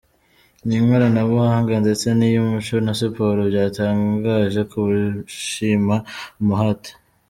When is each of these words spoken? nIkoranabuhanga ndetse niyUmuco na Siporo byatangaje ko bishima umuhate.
nIkoranabuhanga 0.67 1.73
ndetse 1.83 2.05
niyUmuco 2.17 2.75
na 2.85 2.93
Siporo 2.99 3.41
byatangaje 3.51 4.61
ko 4.71 4.77
bishima 4.91 5.95
umuhate. 6.39 6.91